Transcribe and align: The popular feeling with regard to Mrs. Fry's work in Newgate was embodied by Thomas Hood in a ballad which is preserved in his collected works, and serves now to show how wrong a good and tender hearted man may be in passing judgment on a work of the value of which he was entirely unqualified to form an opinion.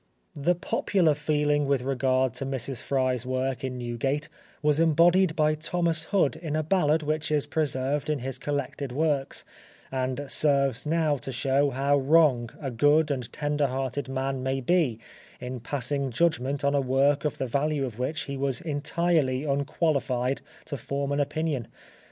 The 0.35 0.55
popular 0.55 1.13
feeling 1.13 1.67
with 1.67 1.83
regard 1.83 2.33
to 2.33 2.43
Mrs. 2.47 2.81
Fry's 2.81 3.23
work 3.23 3.63
in 3.63 3.77
Newgate 3.77 4.29
was 4.63 4.79
embodied 4.79 5.35
by 5.35 5.53
Thomas 5.53 6.05
Hood 6.05 6.35
in 6.35 6.55
a 6.55 6.63
ballad 6.63 7.03
which 7.03 7.31
is 7.31 7.45
preserved 7.45 8.09
in 8.09 8.17
his 8.17 8.39
collected 8.39 8.91
works, 8.91 9.45
and 9.91 10.23
serves 10.27 10.87
now 10.87 11.17
to 11.17 11.31
show 11.31 11.69
how 11.69 11.99
wrong 11.99 12.49
a 12.59 12.71
good 12.71 13.11
and 13.11 13.31
tender 13.31 13.67
hearted 13.67 14.09
man 14.09 14.41
may 14.41 14.59
be 14.59 14.97
in 15.39 15.59
passing 15.59 16.09
judgment 16.09 16.65
on 16.65 16.73
a 16.73 16.81
work 16.81 17.23
of 17.23 17.37
the 17.37 17.45
value 17.45 17.85
of 17.85 17.99
which 17.99 18.21
he 18.23 18.35
was 18.37 18.59
entirely 18.59 19.43
unqualified 19.43 20.41
to 20.65 20.77
form 20.77 21.11
an 21.11 21.19
opinion. 21.19 21.67